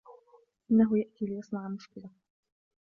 [0.71, 2.09] إنهُ يأتي ليصنع مشكلة.